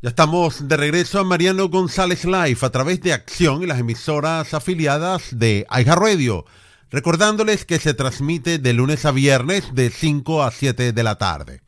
Ya 0.00 0.10
estamos 0.10 0.68
de 0.68 0.76
regreso 0.76 1.18
a 1.18 1.24
Mariano 1.24 1.68
González 1.68 2.24
Live 2.24 2.58
a 2.60 2.70
través 2.70 3.00
de 3.00 3.12
Acción 3.12 3.64
y 3.64 3.66
las 3.66 3.80
emisoras 3.80 4.54
afiliadas 4.54 5.36
de 5.36 5.66
Radio. 5.68 6.44
Recordándoles 6.88 7.64
que 7.64 7.80
se 7.80 7.94
transmite 7.94 8.60
de 8.60 8.72
lunes 8.74 9.04
a 9.04 9.10
viernes 9.10 9.74
de 9.74 9.90
5 9.90 10.44
a 10.44 10.52
7 10.52 10.92
de 10.92 11.02
la 11.02 11.18
tarde. 11.18 11.62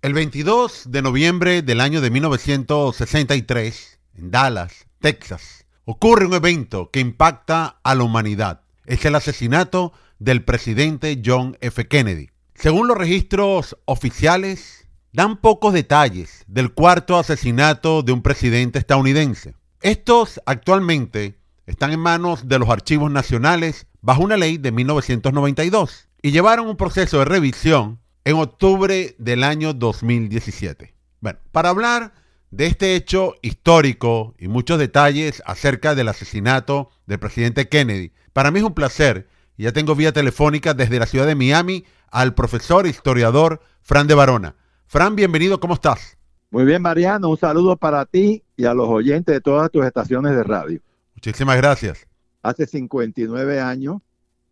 El 0.00 0.14
22 0.14 0.84
de 0.86 1.02
noviembre 1.02 1.60
del 1.60 1.82
año 1.82 2.00
de 2.00 2.08
1963, 2.08 3.98
en 4.14 4.30
Dallas, 4.30 4.86
Texas, 4.98 5.66
ocurre 5.84 6.24
un 6.24 6.32
evento 6.32 6.88
que 6.90 7.00
impacta 7.00 7.80
a 7.84 7.94
la 7.94 8.04
humanidad. 8.04 8.62
Es 8.86 9.04
el 9.04 9.14
asesinato 9.14 9.92
del 10.18 10.42
presidente 10.42 11.20
John 11.22 11.58
F. 11.60 11.86
Kennedy. 11.86 12.30
Según 12.54 12.88
los 12.88 12.96
registros 12.96 13.76
oficiales, 13.84 14.83
dan 15.14 15.36
pocos 15.36 15.72
detalles 15.72 16.42
del 16.48 16.74
cuarto 16.74 17.16
asesinato 17.16 18.02
de 18.02 18.10
un 18.10 18.20
presidente 18.20 18.80
estadounidense. 18.80 19.54
Estos 19.80 20.40
actualmente 20.44 21.38
están 21.66 21.92
en 21.92 22.00
manos 22.00 22.48
de 22.48 22.58
los 22.58 22.68
archivos 22.68 23.12
nacionales 23.12 23.86
bajo 24.00 24.24
una 24.24 24.36
ley 24.36 24.58
de 24.58 24.72
1992 24.72 26.08
y 26.20 26.32
llevaron 26.32 26.66
un 26.66 26.76
proceso 26.76 27.20
de 27.20 27.26
revisión 27.26 28.00
en 28.24 28.34
octubre 28.34 29.14
del 29.18 29.44
año 29.44 29.72
2017. 29.72 30.94
Bueno, 31.20 31.38
para 31.52 31.68
hablar 31.68 32.12
de 32.50 32.66
este 32.66 32.96
hecho 32.96 33.36
histórico 33.40 34.34
y 34.36 34.48
muchos 34.48 34.80
detalles 34.80 35.44
acerca 35.46 35.94
del 35.94 36.08
asesinato 36.08 36.90
del 37.06 37.20
presidente 37.20 37.68
Kennedy, 37.68 38.10
para 38.32 38.50
mí 38.50 38.58
es 38.58 38.64
un 38.64 38.74
placer, 38.74 39.28
ya 39.56 39.70
tengo 39.70 39.94
vía 39.94 40.12
telefónica 40.12 40.74
desde 40.74 40.98
la 40.98 41.06
ciudad 41.06 41.26
de 41.26 41.36
Miami 41.36 41.84
al 42.10 42.34
profesor 42.34 42.88
historiador 42.88 43.60
Fran 43.80 44.08
de 44.08 44.14
Barona. 44.14 44.56
Fran, 44.94 45.16
bienvenido, 45.16 45.58
¿cómo 45.58 45.74
estás? 45.74 46.16
Muy 46.52 46.64
bien, 46.64 46.80
Mariano, 46.80 47.28
un 47.28 47.36
saludo 47.36 47.76
para 47.76 48.06
ti 48.06 48.44
y 48.56 48.64
a 48.64 48.72
los 48.74 48.88
oyentes 48.88 49.34
de 49.34 49.40
todas 49.40 49.68
tus 49.68 49.84
estaciones 49.84 50.36
de 50.36 50.44
radio. 50.44 50.80
Muchísimas 51.16 51.56
gracias. 51.56 52.06
Hace 52.44 52.64
59 52.64 53.58
años 53.58 54.00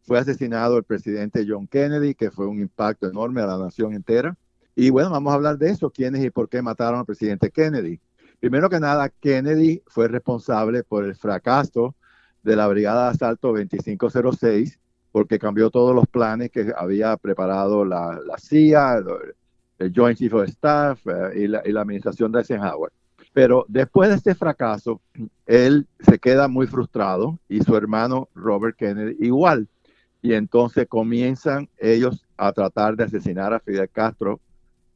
fue 0.03 0.19
asesinado 0.19 0.79
el 0.79 0.83
presidente 0.83 1.47
John 1.49 1.69
Kennedy, 1.69 2.17
que 2.17 2.33
fue 2.33 2.49
un 2.49 2.59
impacto 2.59 3.07
enorme 3.07 3.41
a 3.41 3.47
la 3.47 3.57
nación 3.57 3.95
entera. 3.95 4.37
Y 4.75 4.91
bueno, 4.91 5.11
vamos 5.11 5.31
a 5.31 5.37
hablar 5.37 5.59
de 5.59 5.71
eso, 5.71 5.91
quiénes 5.91 6.25
y 6.25 6.31
por 6.31 6.49
qué 6.49 6.61
mataron 6.61 6.99
al 6.99 7.07
presidente 7.07 7.53
Kennedy. 7.53 8.01
Primero 8.41 8.69
que 8.69 8.81
nada, 8.81 9.11
Kennedy 9.11 9.81
fue 9.87 10.09
responsable 10.09 10.83
por 10.83 11.05
el 11.05 11.15
fracaso 11.15 11.95
de 12.43 12.57
la 12.57 12.67
Brigada 12.67 13.05
de 13.05 13.11
Asalto 13.11 13.53
2506, 13.53 14.81
porque 15.13 15.39
cambió 15.39 15.71
todos 15.71 15.95
los 15.95 16.09
planes 16.09 16.51
que 16.51 16.73
había 16.77 17.17
preparado 17.17 17.85
la, 17.85 18.19
la 18.27 18.39
CIA, 18.39 19.05
el 19.83 19.93
Joint 19.95 20.19
Chief 20.19 20.33
of 20.33 20.49
Staff 20.49 21.07
eh, 21.07 21.45
y, 21.45 21.47
la, 21.49 21.81
administración 21.81 22.33
de 22.33 22.41
Eisenhower. 22.41 22.93
Pero 23.33 23.65
después 23.69 24.11
de 24.11 24.17
este 24.17 24.35
fracaso, 24.35 25.01
él 25.47 25.87
se 26.01 26.19
queda 26.19 26.49
muy 26.49 26.67
frustrado 26.67 27.39
y 27.49 27.63
su 27.63 27.77
hermano 27.77 28.29
Robert 28.35 28.77
Kennedy 28.77 29.17
igual. 29.21 29.69
Y 30.21 30.35
entonces 30.35 30.87
comienzan 30.87 31.69
ellos 31.79 32.25
a 32.37 32.53
tratar 32.53 32.97
de 32.97 33.05
asesinar 33.05 33.53
a 33.53 33.61
Fidel 33.61 33.89
Castro 33.91 34.41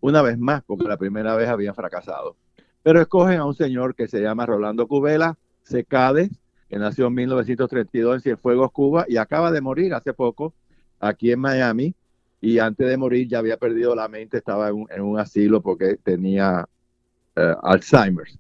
una 0.00 0.22
vez 0.22 0.38
más, 0.38 0.62
porque 0.64 0.84
la 0.84 0.96
primera 0.96 1.34
vez 1.34 1.48
habían 1.48 1.74
fracasado. 1.74 2.36
Pero 2.82 3.00
escogen 3.00 3.40
a 3.40 3.46
un 3.46 3.54
señor 3.54 3.94
que 3.94 4.06
se 4.06 4.20
llama 4.20 4.46
Rolando 4.46 4.86
Cubela, 4.86 5.36
Secades, 5.62 6.30
que 6.68 6.78
nació 6.78 7.06
en 7.06 7.14
1932 7.14 8.16
en 8.16 8.20
Cienfuegos, 8.20 8.70
Cuba, 8.70 9.06
y 9.08 9.16
acaba 9.16 9.50
de 9.50 9.60
morir 9.60 9.94
hace 9.94 10.12
poco 10.12 10.54
aquí 11.00 11.32
en 11.32 11.40
Miami, 11.40 11.94
y 12.40 12.58
antes 12.58 12.88
de 12.88 12.96
morir 12.96 13.28
ya 13.28 13.38
había 13.38 13.56
perdido 13.56 13.94
la 13.94 14.08
mente, 14.08 14.38
estaba 14.38 14.68
en 14.68 15.02
un, 15.02 15.18
asilo 15.18 15.60
porque 15.60 15.96
tenía 15.96 16.66
eh, 17.34 17.54
Alzheimer's. 17.62 18.38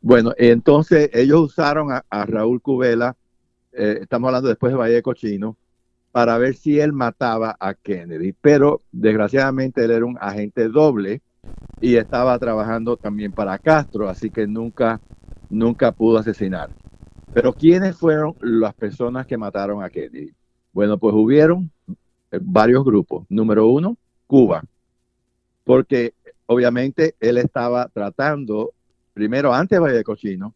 Bueno, 0.00 0.32
entonces 0.36 1.10
ellos 1.12 1.40
usaron 1.40 1.90
a, 1.92 2.26
Raúl 2.26 2.62
Cubela, 2.62 3.16
eh, 3.72 3.98
estamos 4.02 4.28
hablando 4.28 4.48
después 4.48 4.72
de 4.72 4.78
Valle 4.78 5.02
Cochino, 5.02 5.56
para 6.12 6.38
ver 6.38 6.54
si 6.54 6.80
él 6.80 6.92
mataba 6.92 7.56
a 7.60 7.74
Kennedy, 7.74 8.32
pero 8.32 8.82
desgraciadamente 8.90 9.84
él 9.84 9.90
era 9.90 10.06
un 10.06 10.16
agente 10.20 10.68
doble 10.68 11.20
y 11.80 11.96
estaba 11.96 12.38
trabajando 12.38 12.96
también 12.96 13.32
para 13.32 13.58
Castro, 13.58 14.08
así 14.08 14.30
que 14.30 14.46
nunca, 14.46 15.00
nunca 15.50 15.92
pudo 15.92 16.18
asesinar. 16.18 16.70
Pero 17.32 17.52
¿quiénes 17.52 17.98
fueron 17.98 18.34
las 18.40 18.74
personas 18.74 19.26
que 19.26 19.36
mataron 19.36 19.82
a 19.82 19.90
Kennedy? 19.90 20.32
Bueno, 20.72 20.96
pues 20.96 21.14
hubieron 21.14 21.70
varios 22.30 22.84
grupos. 22.84 23.26
Número 23.28 23.68
uno, 23.68 23.96
Cuba, 24.26 24.64
porque 25.64 26.14
obviamente 26.46 27.14
él 27.20 27.38
estaba 27.38 27.88
tratando, 27.88 28.72
primero 29.12 29.52
antes 29.52 29.76
de 29.76 29.80
Valle 29.80 29.96
de 29.96 30.04
Cochino, 30.04 30.54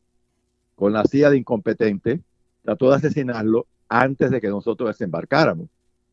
con 0.75 0.93
la 0.93 1.05
CIA 1.05 1.31
de 1.31 1.39
incompetente, 1.39 2.21
trató 2.63 2.91
de 2.91 2.97
asesinarlo 2.97 3.67
antes 3.89 4.31
de 4.31 4.41
que 4.41 4.49
nosotros 4.49 4.89
desembarcáramos 4.91 5.69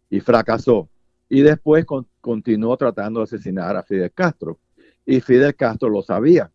y 0.10 0.20
fracasó. 0.20 0.90
Y 1.30 1.42
después 1.42 1.86
continuó 2.22 2.76
tratando 2.78 3.20
de 3.20 3.26
asesinar 3.26 3.76
a 3.76 3.84
Fidel 3.84 4.12
Castro. 4.12 4.58
Y 5.06 5.22
Fidel 5.22 5.56
Castro 5.56 5.90
lo 5.90 6.02
sabía. 6.02 6.52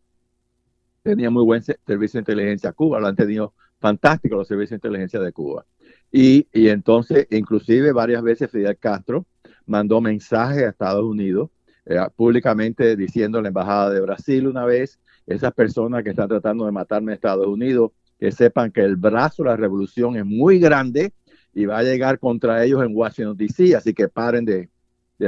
Tenía 1.02 1.30
muy 1.30 1.44
buen 1.44 1.62
servicio 1.62 2.18
de 2.18 2.20
inteligencia 2.20 2.72
Cuba, 2.72 3.00
lo 3.00 3.06
han 3.06 3.16
tenido 3.16 3.52
fantástico 3.78 4.36
los 4.36 4.48
servicios 4.48 4.80
de 4.80 4.88
inteligencia 4.88 5.20
de 5.20 5.32
Cuba. 5.32 5.64
Y, 6.12 6.46
entonces, 6.52 7.26
inclusive 7.30 7.90
varias 7.92 8.22
veces 8.22 8.50
Fidel 8.50 8.76
Castro 8.76 9.24
mandó 9.64 10.00
mensajes 10.02 10.62
a 10.62 10.68
Estados 10.68 11.04
Unidos 11.04 11.48
eh, 11.86 11.98
públicamente 12.14 12.94
diciendo 12.96 13.38
a 13.38 13.42
la 13.42 13.48
Embajada 13.48 13.90
de 13.90 14.00
Brasil 14.00 14.46
una 14.46 14.66
vez, 14.66 15.00
esas 15.26 15.52
personas 15.54 16.04
que 16.04 16.10
están 16.10 16.28
tratando 16.28 16.66
de 16.66 16.72
matarme 16.72 17.12
en 17.12 17.14
Estados 17.14 17.46
Unidos, 17.46 17.92
que 18.20 18.30
sepan 18.30 18.70
que 18.70 18.82
el 18.82 18.96
brazo 18.96 19.42
de 19.42 19.48
la 19.48 19.56
revolución 19.56 20.16
es 20.16 20.26
muy 20.26 20.58
grande 20.58 21.14
y 21.54 21.64
va 21.64 21.78
a 21.78 21.82
llegar 21.82 22.18
contra 22.18 22.62
ellos 22.62 22.84
en 22.84 22.94
Washington, 22.94 23.36
D.C., 23.36 23.74
así 23.74 23.94
que 23.94 24.08
paren 24.08 24.44
de, 24.44 24.68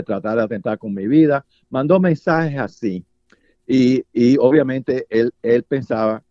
tratar 0.05 0.37
de 0.37 0.43
atentar 0.43 0.79
con 0.79 0.93
mi 0.93 1.07
vida. 1.07 1.47
Mandó 1.71 1.99
mensajes 1.99 2.59
así. 2.59 3.05
Y, 3.67 4.05
y 4.13 4.37
obviamente 4.39 5.07
él, 5.09 5.33
él 5.43 5.63
pensaba 5.63 6.23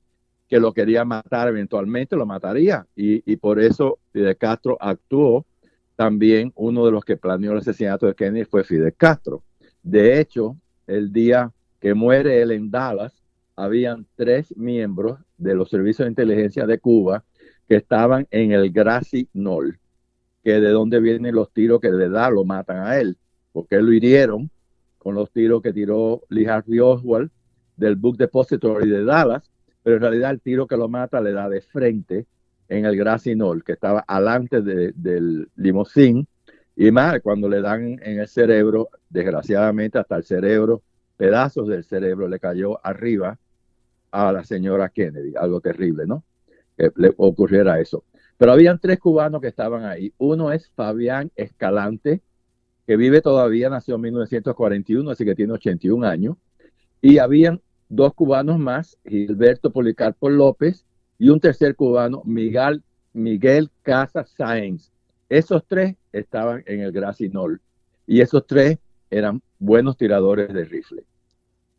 que 0.53 0.59
lo 0.59 0.72
quería 0.72 1.03
matar, 1.03 1.47
eventualmente 1.47 2.16
lo 2.16 2.28
mataría. 2.28 2.86
Y, 2.96 3.36
por 3.38 3.59
eso 3.59 3.97
Fidel 4.12 4.38
Castro 4.38 4.78
actuó. 4.80 5.47
También 5.96 6.52
uno 6.53 6.86
de 6.86 6.91
los 6.91 7.03
que 7.03 7.18
planeó 7.18 7.53
el 7.53 7.58
asesinato 7.58 8.06
de 8.06 8.14
Kennedy 8.14 8.46
fue 8.46 8.63
Fidel 8.63 8.94
Castro. 8.96 9.42
De 9.81 10.19
hecho, 10.19 10.56
el 10.86 11.12
día 11.12 11.52
que 11.80 11.96
muere 11.96 12.40
él 12.40 12.52
en 12.52 12.69
Dallas, 12.69 13.13
habían 13.56 14.06
tres 14.16 14.56
miembros 14.56 15.18
de 15.40 15.56
los 15.56 15.72
servicios 15.72 16.06
de 16.06 16.12
inteligencia 16.12 16.68
de 16.68 16.78
Cuba 16.78 17.24
que 17.68 17.78
estaban 17.78 18.28
en 18.30 18.52
el 18.52 18.72
Grassy 18.72 19.28
Knoll, 19.34 19.80
que 20.44 20.59
de 20.59 20.69
donde 20.69 21.00
vienen 21.00 21.34
los 21.34 21.52
tiros 21.52 21.81
que 21.81 21.90
de 21.90 22.09
da 22.09 22.30
lo 22.30 22.46
matan 22.46 22.86
a 22.86 23.00
él, 23.00 23.18
porque 23.53 23.81
lo 23.81 23.92
hirieron 23.92 24.52
con 25.00 25.16
los 25.16 25.31
tiros 25.31 25.63
que 25.63 25.74
tiró 25.74 26.22
Lee 26.30 26.46
Harvey 26.46 26.80
Oswald 26.80 27.31
del 27.75 27.96
Book 27.96 28.18
Depository 28.18 28.88
de 28.88 29.03
Dallas 29.03 29.50
pero 29.84 29.98
en 29.98 30.02
realidad 30.02 30.32
el 30.32 30.42
tiro 30.42 30.66
que 30.66 30.78
lo 30.78 30.88
mata 30.88 31.22
le 31.22 31.34
da 31.34 31.50
de 31.50 31.62
frente 31.62 32.26
en 32.70 32.86
el 32.86 32.96
Gracinol, 32.96 33.64
que 33.64 33.74
estaba 33.74 34.00
alante 34.08 34.62
del 34.62 35.50
limosín, 35.56 36.28
y 36.76 36.90
más 36.90 37.20
cuando 37.22 37.48
le 37.48 37.62
dan 37.62 38.00
en 38.02 38.20
el 38.20 38.28
cerebro, 38.28 38.90
desgraciadamente 39.10 40.00
hasta 40.00 40.16
el 40.16 40.24
cerebro, 40.24 40.82
pedazos 41.18 41.68
del 41.68 41.84
cerebro 41.84 42.28
le 42.28 42.40
cayó 42.40 42.84
arriba 42.84 43.38
a 44.12 44.32
la 44.32 44.44
señora 44.44 44.90
Kennedy, 44.90 45.34
algo 45.36 45.62
terrible, 45.62 46.06
¿no? 46.08 46.24
Que 46.78 46.92
le 46.96 47.14
ocurriera 47.18 47.80
eso. 47.80 48.04
Pero 48.38 48.52
habían 48.52 48.80
tres 48.80 49.00
cubanos 49.00 49.42
que 49.42 49.48
estaban 49.48 49.86
ahí. 49.86 50.14
Uno 50.18 50.52
es 50.52 50.70
Fabián 50.70 51.32
Escalante, 51.36 52.22
que 52.88 52.98
vive 52.98 53.22
todavía, 53.22 53.70
nació 53.70 53.96
en 53.96 54.02
1941, 54.02 55.10
así 55.12 55.26
que 55.26 55.36
tiene 55.36 55.54
81 55.54 56.06
años. 56.06 56.38
Y 57.02 57.20
habían 57.20 57.62
dos 57.96 58.14
cubanos 58.14 58.58
más, 58.58 58.98
Gilberto 59.06 59.72
Policarpo 59.72 60.30
López, 60.30 60.86
y 61.19 61.30
un 61.30 61.40
tercer 61.40 61.75
cubano, 61.75 62.24
Miguel, 62.25 62.81
Miguel 63.13 63.69
Casa 63.84 64.25
Sáenz. 64.25 64.92
Esos 65.30 65.63
tres 65.68 65.95
estaban 66.12 66.63
en 66.66 66.81
el 66.81 66.92
Gracinol 66.92 67.62
y 68.07 68.22
esos 68.22 68.45
tres 68.48 68.80
eran 69.10 69.42
buenos 69.60 69.95
tiradores 69.95 70.51
de 70.51 70.66
rifle. 70.66 71.04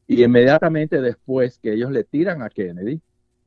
Y 0.06 0.22
inmediatamente 0.22 1.00
después 1.00 1.58
que 1.58 1.72
ellos 1.72 1.90
le 1.90 2.05
tiran 2.05 2.43
a 2.43 2.49
Kennedy 2.49 3.00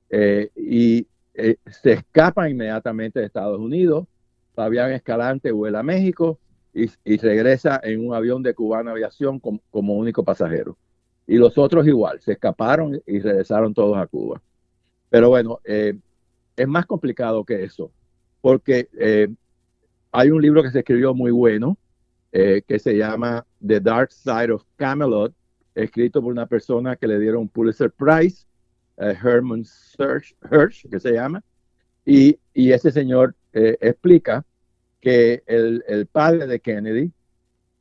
eh, 0.10 0.50
y 0.56 1.08
eh, 1.36 1.56
se 1.68 1.94
escapan 1.94 2.52
inmediatamente 2.52 3.20
de 3.20 3.28
Estados 3.28 3.60
Unidos, 3.60 4.08
Fabián 4.56 4.92
Escalante 4.92 5.52
vuela 5.52 5.80
a 5.80 5.84
México 5.84 6.40
y, 6.74 7.18
regresa 7.18 7.80
en 7.82 8.06
un 8.06 8.14
avión 8.14 8.44
de 8.44 8.54
Cubana 8.54 8.92
Aviación 8.92 9.40
como 9.40 9.96
único 9.96 10.24
pasajero 10.24 10.78
y 11.28 11.36
los 11.36 11.58
otros 11.58 11.86
igual, 11.86 12.22
se 12.22 12.32
escaparon 12.32 13.02
y 13.06 13.20
regresaron 13.20 13.74
todos 13.74 13.98
a 13.98 14.08
Cuba. 14.08 14.42
Pero 15.10 15.30
bueno, 15.30 15.60
eh, 15.66 15.94
es 16.56 16.68
más 16.68 16.86
complicado 16.86 17.44
que 17.44 17.66
eso, 17.66 17.92
porque 18.42 18.90
eh, 18.98 19.28
hay 20.12 20.32
un 20.32 20.42
libro 20.42 20.64
que 20.64 20.72
se 20.72 20.80
escribió 20.80 21.14
muy 21.14 21.32
bueno, 21.32 21.78
eh, 22.32 22.62
que 22.66 22.80
se 22.80 22.98
llama 22.98 23.46
The 23.66 23.82
Dark 23.82 24.12
Side 24.12 24.52
of 24.52 24.64
Camelot, 24.78 25.34
escrito 25.76 26.22
por 26.22 26.32
una 26.32 26.48
persona 26.48 26.96
que 26.96 27.08
le 27.08 27.20
dieron 27.20 27.42
un 27.42 27.50
Pulitzer 27.50 27.92
Prize, 27.92 28.46
Herman 28.98 29.64
Hirsch, 30.00 30.90
que 30.90 31.00
se 31.00 31.12
llama, 31.12 31.44
y, 32.04 32.40
y 32.54 32.72
ese 32.72 32.92
señor 32.92 33.36
explica 33.54 34.44
que 35.00 35.44
el, 35.46 35.84
el 35.88 36.08
padre 36.08 36.48
de 36.48 36.60
Kennedy 36.60 37.12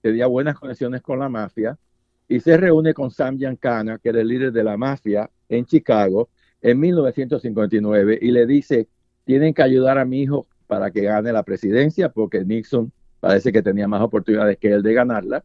tenía 0.03 0.27
buenas 0.27 0.59
conexiones 0.59 1.01
con 1.01 1.19
la 1.19 1.29
mafia 1.31 1.79
y 2.29 2.41
se 2.41 2.57
reúne 2.57 2.95
con 2.95 3.11
Sam 3.11 3.39
Giancana, 3.39 3.99
que 3.99 4.09
era 4.09 4.21
el 4.21 4.29
líder 4.29 4.53
de 4.53 4.65
la 4.65 4.77
mafia 4.77 5.31
en 5.49 5.65
Chicago, 5.65 6.29
en 6.61 6.81
1959 6.81 8.19
y 8.21 8.31
le 8.31 8.47
dice, 8.47 8.89
tienen 9.25 9.55
que 9.55 9.63
ayudar 9.63 9.99
a 9.99 10.05
mi 10.05 10.23
hijo 10.23 10.47
para 10.67 10.91
que 10.91 11.03
gane 11.03 11.33
la 11.33 11.43
presidencia, 11.43 12.09
porque 12.09 12.45
Nixon 12.45 12.93
parece 13.21 13.53
que 13.53 13.63
tenía 13.63 13.87
más 13.87 14.03
oportunidades 14.03 14.59
que 14.59 14.73
él 14.73 14.83
de 14.83 14.95
ganarla. 14.95 15.45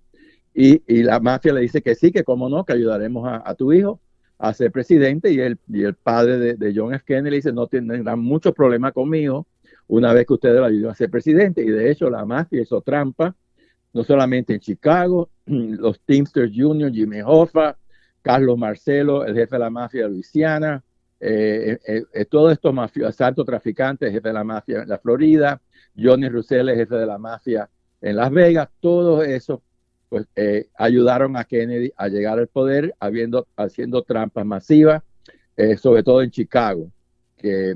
Y, 0.53 0.83
y 0.87 1.03
la 1.03 1.19
mafia 1.19 1.53
le 1.53 1.61
dice 1.61 1.81
que 1.81 1.95
sí, 1.95 2.11
que 2.11 2.23
cómo 2.23 2.49
no, 2.49 2.65
que 2.65 2.73
ayudaremos 2.73 3.27
a, 3.27 3.55
tu 3.55 3.71
hijo 3.71 3.99
a 4.37 4.53
ser 4.53 4.71
presidente. 4.71 5.31
Y 5.31 5.39
el, 5.39 5.57
y 5.67 5.83
el 5.83 5.93
padre 5.93 6.37
de, 6.37 6.53
de, 6.55 6.73
John 6.75 6.93
F. 6.93 7.05
Kennedy 7.05 7.29
le 7.29 7.35
dice, 7.37 7.53
no 7.53 7.67
tendrán 7.67 8.19
mucho 8.19 8.53
problema 8.53 8.91
conmigo 8.91 9.47
una 9.87 10.13
vez 10.13 10.25
que 10.25 10.33
ustedes 10.33 10.55
lo 10.55 10.65
ayuden 10.65 10.89
a 10.89 10.95
ser 10.95 11.09
presidente. 11.09 11.61
Y 11.61 11.69
de 11.69 11.91
hecho 11.91 12.09
la 12.09 12.25
mafia 12.25 12.61
hizo 12.61 12.81
trampa, 12.81 13.35
no 13.93 14.03
solamente 14.03 14.53
en 14.53 14.59
Chicago, 14.59 15.29
los 15.51 15.99
Teamsters 16.01 16.51
Junior, 16.55 16.91
Jimmy 16.91 17.21
Hoffa, 17.23 17.77
Carlos 18.21 18.57
Marcelo, 18.57 19.25
el 19.25 19.35
jefe 19.35 19.55
de 19.55 19.59
la 19.59 19.69
mafia 19.69 20.03
de 20.03 20.09
Luisiana, 20.09 20.83
eh, 21.19 21.77
eh, 21.87 22.03
eh, 22.13 22.25
todos 22.25 22.51
estos 22.51 22.73
mafiosos, 22.73 23.15
Santo 23.15 23.45
Traficantes, 23.45 24.11
jefe 24.11 24.27
de 24.29 24.33
la 24.33 24.43
mafia 24.43 24.83
en 24.83 24.89
la 24.89 24.97
Florida, 24.97 25.61
Johnny 25.97 26.29
Russell, 26.29 26.69
jefe 26.69 26.95
de 26.95 27.05
la 27.05 27.17
mafia 27.17 27.69
en 28.01 28.15
Las 28.15 28.31
Vegas, 28.31 28.69
todos 28.79 29.25
esos 29.27 29.59
pues, 30.09 30.27
ayudaron 30.75 31.37
a 31.37 31.43
Kennedy 31.43 31.91
a 31.95 32.07
llegar 32.07 32.39
al 32.39 32.47
poder 32.47 32.95
habiendo, 32.99 33.47
haciendo 33.55 34.01
trampas 34.01 34.45
masivas, 34.45 35.03
sobre 35.77 36.03
todo 36.03 36.21
en 36.21 36.31
Chicago. 36.31 36.89
Que, 37.37 37.75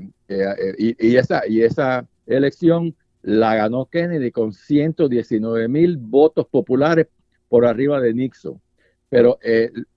y 0.78 1.16
esa 1.16 2.06
elección 2.26 2.94
la 3.22 3.54
ganó 3.54 3.86
Kennedy 3.86 4.30
con 4.30 4.52
119 4.52 5.68
mil 5.68 5.96
votos 5.96 6.46
populares 6.46 7.06
por 7.48 7.66
arriba 7.66 8.00
de 8.00 8.14
Nixon. 8.14 8.60
Pero, 9.08 9.38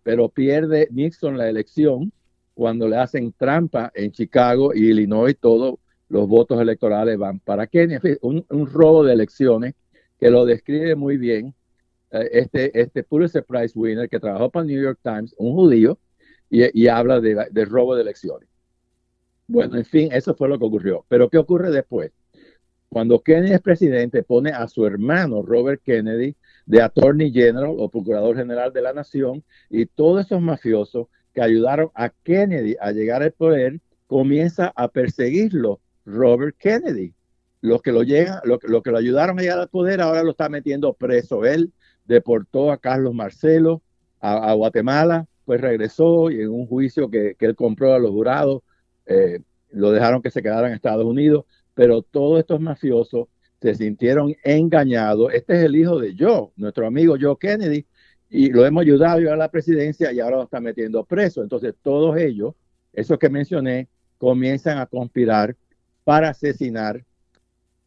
pero 0.04 0.30
pierde 0.30 0.88
Nixon 0.92 1.38
la 1.38 1.50
elección 1.50 2.12
cuando 2.54 2.88
le 2.88 2.98
hacen 2.98 3.34
trampa 3.34 3.92
en 3.96 4.12
Chicago 4.12 4.74
y 4.74 4.90
Illinois, 4.90 5.36
todos 5.40 5.80
los 6.10 6.28
votos 6.28 6.60
electorales 6.62 7.18
van 7.18 7.40
para 7.40 7.68
Kenia. 7.68 8.02
Un, 8.22 8.46
un 8.50 8.68
robo 8.68 9.04
de 9.04 9.14
elecciones 9.14 9.76
que 10.20 10.30
lo 10.30 10.46
describe 10.46 10.96
muy 10.96 11.18
bien 11.18 11.56
eh, 12.12 12.30
este, 12.32 12.80
este 12.80 13.04
Pulitzer 13.04 13.46
Prize 13.46 13.78
winner 13.78 14.10
que 14.10 14.20
trabajó 14.20 14.50
para 14.50 14.64
el 14.64 14.72
New 14.72 14.82
York 14.82 15.00
Times, 15.04 15.34
un 15.38 15.54
judío, 15.54 15.98
y, 16.52 16.88
habla 16.88 17.20
de, 17.20 17.48
de, 17.52 17.66
robo 17.66 17.96
de 17.96 18.02
elecciones. 18.02 18.50
Bueno, 19.48 19.78
en 19.78 19.86
fin, 19.86 20.10
eso 20.12 20.34
fue 20.34 20.50
lo 20.50 20.58
que 20.58 20.66
ocurrió. 20.66 21.06
Pero 21.08 21.30
¿qué 21.30 21.38
ocurre 21.38 21.70
después? 21.70 22.12
Cuando 22.90 23.22
Kennedy 23.22 23.54
es 23.54 23.62
presidente, 23.62 24.24
pone 24.24 24.50
a 24.50 24.68
su 24.68 24.86
hermano 24.86 25.44
Robert 25.44 25.82
Kennedy 25.84 26.36
de 26.66 26.82
Attorney 26.82 27.32
General 27.32 27.76
o 27.78 27.88
Procurador 27.90 28.36
General 28.36 28.74
de 28.74 28.82
la 28.82 28.94
Nación 28.94 29.44
y 29.70 29.86
todos 29.86 30.26
esos 30.26 30.42
mafiosos 30.42 31.08
que 31.34 31.42
ayudaron 31.42 31.92
a 31.94 32.10
Kennedy 32.10 32.76
a 32.82 32.92
llegar 32.92 33.22
al 33.22 33.32
poder, 33.32 33.80
comienza 34.08 34.74
a 34.76 34.88
perseguirlo 34.88 35.80
Robert 36.04 36.56
Kennedy. 36.58 37.14
Los 37.62 37.84
que 37.84 37.92
lo, 37.92 38.02
llegan, 38.02 38.40
lo, 38.44 38.58
que 38.60 38.92
lo 38.92 38.98
ayudaron 38.98 39.38
a 39.38 39.42
llegar 39.44 39.60
al 39.60 39.70
poder 39.70 40.02
ahora 40.02 40.24
lo 40.24 40.32
está 40.32 40.50
metiendo 40.50 40.94
preso. 40.94 41.46
Él 41.46 41.72
deportó 42.06 42.72
a 42.72 42.78
Carlos 42.78 43.14
Marcelo 43.14 43.84
a, 44.20 44.52
Guatemala, 44.54 45.28
pues 45.46 45.62
regresó 45.62 46.32
y 46.32 46.42
en 46.42 46.50
un 46.50 46.66
juicio 46.66 47.10
que, 47.10 47.36
él 47.40 47.56
compró 47.56 47.94
a 47.94 48.00
los 48.00 48.12
jurados, 48.12 48.64
eh, 49.06 49.40
lo 49.70 49.92
dejaron 49.92 50.22
que 50.22 50.32
se 50.32 50.42
quedara 50.42 50.68
en 50.68 50.74
Estados 50.74 51.06
Unidos, 51.06 51.46
pero 51.80 52.02
todos 52.02 52.40
estos 52.40 52.60
mafiosos 52.60 53.30
se 53.62 53.74
sintieron 53.74 54.36
engañados. 54.44 55.34
Este 55.34 55.54
es 55.54 55.64
el 55.64 55.78
hijo 55.78 55.98
de 55.98 56.14
Joe, 56.20 56.50
nuestro 56.58 56.86
amigo 56.86 57.16
Joe 57.18 57.38
Kennedy, 57.40 57.86
y 58.30 58.50
lo 58.50 58.66
hemos 58.66 58.82
ayudado 58.82 59.32
a 59.32 59.38
la 59.38 59.50
presidencia 59.50 60.12
y 60.12 60.20
ahora 60.20 60.36
lo 60.36 60.44
están 60.44 60.64
metiendo 60.64 61.06
preso. 61.06 61.42
Entonces 61.42 61.74
todos 61.82 62.18
ellos, 62.18 62.54
esos 62.92 63.18
que 63.18 63.30
mencioné, 63.30 63.88
comienzan 64.18 64.78
a 64.78 64.88
conspirar 64.88 65.56
para 66.04 66.32
asesinar 66.32 67.02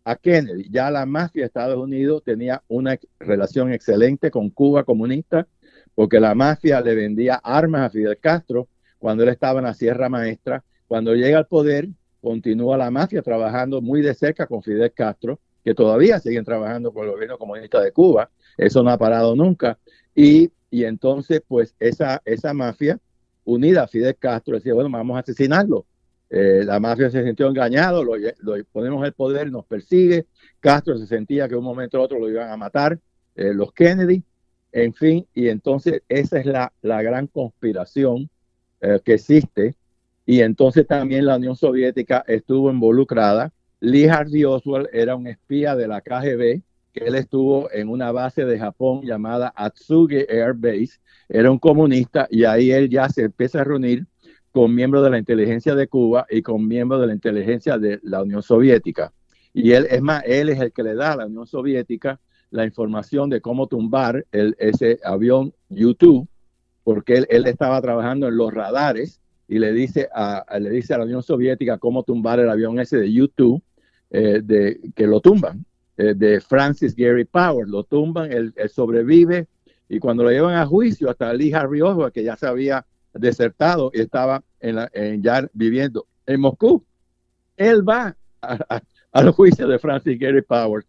a 0.05 0.17
Kennedy. 0.17 0.71
Ya 0.71 0.91
la 0.91 1.05
mafia 1.05 1.43
de 1.43 1.49
Estados 1.49 1.77
Unidos 1.77 2.23
tenía 2.25 2.63
una 2.69 2.99
relación 3.21 3.75
excelente 3.75 4.31
con 4.31 4.49
Cuba 4.49 4.85
comunista, 4.85 5.47
porque 5.95 6.19
la 6.19 6.35
mafia 6.35 6.81
le 6.81 6.95
vendía 6.95 7.35
armas 7.35 7.83
a 7.83 7.91
Fidel 7.91 8.17
Castro 8.19 8.69
cuando 8.99 9.23
él 9.23 9.29
estaba 9.29 9.59
en 9.59 9.67
la 9.67 9.75
Sierra 9.75 10.09
Maestra. 10.09 10.65
Cuando 10.89 11.15
llega 11.15 11.37
al 11.37 11.47
poder, 11.47 11.91
continúa 12.23 12.79
la 12.79 12.91
mafia 12.91 13.21
trabajando 13.21 13.83
muy 13.83 14.01
de 14.01 14.15
cerca 14.15 14.47
con 14.47 14.63
Fidel 14.63 14.93
Castro, 14.93 15.41
que 15.65 15.75
todavía 15.75 16.19
siguen 16.21 16.45
trabajando 16.45 16.93
con 16.93 17.05
el 17.05 17.13
gobierno 17.13 17.37
comunista 17.37 17.81
de 17.81 17.93
Cuba. 17.93 18.31
Eso 18.57 18.83
no 18.83 18.91
ha 18.91 18.99
parado 18.99 19.37
nunca. 19.37 19.79
Y, 20.15 20.51
y 20.71 20.85
entonces, 20.85 21.43
pues 21.47 21.75
esa, 21.79 22.23
esa 22.25 22.55
mafia 22.55 22.99
unida 23.45 23.83
a 23.83 23.89
Fidel 23.89 24.17
Castro 24.17 24.55
decía, 24.55 24.75
bueno, 24.75 24.89
vamos 24.91 25.17
a 25.17 25.21
asesinarlo. 25.21 25.85
Eh, 26.31 26.63
la 26.65 26.81
mafia 26.81 27.11
se 27.11 27.23
sintió 27.25 27.49
engañado, 27.49 28.03
lo, 28.03 28.15
ponemos 28.73 29.05
el 29.05 29.13
poder, 29.13 29.51
nos 29.51 29.67
persigue. 29.67 30.27
Castro 30.61 30.97
se 30.97 31.07
sentía 31.07 31.49
que 31.49 31.57
un 31.57 31.65
momento 31.65 31.99
u 31.99 32.03
otro 32.03 32.19
lo 32.19 32.31
iban 32.31 32.51
a 32.51 32.57
matar, 32.57 32.99
eh, 33.35 33.53
los 33.53 33.73
Kennedy, 33.73 34.23
en 34.73 34.95
fin, 34.95 35.27
y 35.35 35.49
entonces 35.49 36.03
esa 36.09 36.39
es 36.39 36.47
la, 36.47 36.73
la 36.81 37.03
gran 37.03 37.27
conspiración 37.27 38.31
eh, 38.81 39.01
que 39.05 39.15
existe. 39.15 39.75
Y 40.25 40.41
entonces 40.41 40.87
también 40.87 41.27
la 41.27 41.37
Unión 41.37 41.57
Soviética 41.57 42.25
estuvo 42.27 42.71
involucrada. 42.71 43.53
Lee 43.81 44.07
Harvey 44.07 44.45
Oswald 44.45 44.89
era 44.93 45.17
un 45.17 45.27
espía 45.27 45.75
de 45.75 45.89
la 45.89 46.01
KGB 46.01 46.63
que 46.93 47.05
él 47.05 47.15
estuvo 47.15 47.71
en 47.73 47.89
una 47.89 48.13
base 48.13 48.45
de 48.45 48.59
Japón 48.59 49.03
llamada 49.03 49.53
Atsugi 49.57 50.27
Air 50.29 50.53
Base, 50.55 51.01
era 51.29 51.51
un 51.51 51.59
comunista 51.59 52.29
y 52.31 52.45
ahí 52.45 52.71
él 52.71 52.91
ya 52.91 53.09
se 53.09 53.23
empieza 53.23 53.63
a 53.63 53.65
reunir 53.65 54.07
con 54.53 54.75
miembros 54.75 55.03
de 55.03 55.11
la 55.11 55.19
inteligencia 55.19 55.75
de 55.75 55.89
Cuba 55.89 56.27
y 56.29 56.43
con 56.43 56.69
miembros 56.69 57.01
de 57.01 57.07
la 57.07 57.15
inteligencia 57.15 57.79
de 57.79 57.99
la 58.03 58.23
Unión 58.23 58.43
Soviética. 58.43 59.13
Y 59.55 59.73
él, 59.73 59.87
es 59.91 60.03
más, 60.03 60.23
él 60.27 60.51
es 60.51 60.61
el 60.61 60.73
que 60.73 60.83
le 60.83 60.95
da 60.95 61.13
a 61.13 61.17
la 61.17 61.27
Unión 61.27 61.47
Soviética 61.47 62.21
la 62.51 62.67
información 62.67 63.31
de 63.31 63.41
cómo 63.41 63.67
tumbar 63.67 64.27
el, 64.31 64.55
ese 64.59 65.01
avión 65.03 65.55
U-2, 65.71 66.29
porque 66.85 67.17
él, 67.17 67.27
él, 67.31 67.47
estaba 67.47 67.81
trabajando 67.81 68.29
en 68.29 68.37
los 68.37 68.53
radares 68.53 69.22
y 69.53 69.59
le 69.59 69.71
dice 69.71 70.09
a, 70.15 70.47
le 70.59 70.71
dice 70.71 70.95
a 70.95 70.99
la 70.99 71.05
Unión 71.05 71.23
Soviética 71.23 71.77
cómo 71.77 72.05
tumbar 72.05 72.41
el 72.41 72.49
avión 72.49 72.81
ese 72.81 72.97
de 72.97 73.23
U-2, 73.23 73.61
eh, 74.09 74.41
de, 74.43 74.81
que 74.97 75.07
lo 75.07 75.21
tumban. 75.21 75.67
Eh, 75.99 76.15
de 76.15 76.41
Francis 76.41 76.97
Gary 76.97 77.27
Powers. 77.27 77.69
Lo 77.69 77.85
tumban, 77.85 78.33
él, 78.33 78.55
sobrevive 78.73 79.49
y 79.91 79.99
cuando 79.99 80.23
lo 80.23 80.31
llevan 80.31 80.55
a 80.55 80.65
juicio, 80.65 81.11
hasta 81.11 81.35
Lee 81.35 81.53
Harvey 81.53 81.83
Oswald, 81.83 82.15
que 82.15 82.25
ya 82.25 82.35
se 82.35 82.47
había 82.47 82.87
desertado 83.13 83.91
y 83.93 84.01
estaba 84.01 84.43
ya 85.19 85.47
viviendo 85.53 86.07
en 86.25 86.41
Moscú, 86.41 86.83
él 87.59 87.87
va 87.87 88.17
al 89.13 89.31
juicio 89.33 89.69
de 89.69 89.79
Francis 89.79 90.19
Gary 90.19 90.41
Powers 90.41 90.87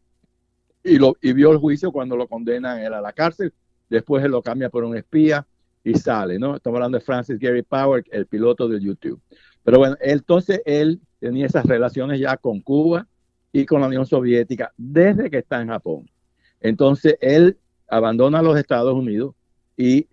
y 0.86 1.34
vio 1.34 1.52
el 1.52 1.58
juicio 1.58 1.92
cuando 1.92 2.16
lo 2.16 2.30
condenan 2.30 2.80
él 2.80 2.94
a 2.94 3.02
la 3.02 3.12
cárcel. 3.12 3.52
Después 3.90 4.24
él 4.24 4.32
lo 4.32 4.42
cambia 4.42 4.70
por 4.70 4.86
un 4.86 4.96
espía 4.96 5.46
y 5.84 5.96
sale, 5.96 6.40
¿no? 6.40 6.56
Estamos 6.56 6.78
hablando 6.78 6.98
de 6.98 7.04
Francis 7.04 7.38
Gary 7.40 7.64
Powers, 7.64 8.08
el 8.12 8.26
piloto 8.26 8.68
de 8.68 8.80
YouTube. 8.80 9.22
Pero 9.64 9.78
bueno, 9.80 9.96
entonces 10.02 10.62
él 10.66 11.00
tenía 11.20 11.46
esas 11.46 11.66
relaciones 11.66 12.20
ya 12.20 12.38
con 12.38 12.62
Cuba, 12.62 13.08
y 13.54 13.66
con 13.66 13.80
la 13.80 13.88
Unión 13.88 14.06
Soviética 14.06 14.74
desde 14.76 15.30
que 15.30 15.38
está 15.38 15.62
en 15.62 15.70
Japón. 15.70 16.10
Entonces 16.60 17.18
él 17.22 17.58
abandona 17.88 18.42
los 18.42 18.58
Estados 18.58 18.94
Unidos 18.96 19.36
y, 19.78 20.08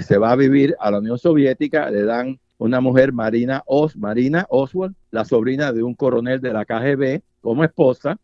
se 0.00 0.18
va 0.18 0.32
a 0.32 0.36
vivir 0.36 0.74
a 0.80 0.90
la 0.90 0.98
Unión 0.98 1.18
Soviética, 1.18 1.90
le 1.90 2.02
dan 2.02 2.38
una 2.58 2.80
mujer, 2.80 3.12
Marina, 3.12 3.62
Os, 3.66 3.96
Marina 3.96 4.46
Oswald, 4.48 4.94
la 5.10 5.24
sobrina 5.24 5.72
de 5.72 5.82
un 5.82 5.94
coronel 5.94 6.40
de 6.40 6.52
la 6.52 6.64
KGB, 6.64 7.22
como 7.40 7.64
esposa, 7.64 8.18